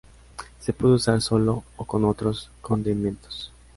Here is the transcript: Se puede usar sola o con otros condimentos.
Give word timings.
Se 0.59 0.73
puede 0.73 0.95
usar 0.95 1.21
sola 1.21 1.51
o 1.51 1.85
con 1.85 2.05
otros 2.05 2.49
condimentos. 2.61 3.51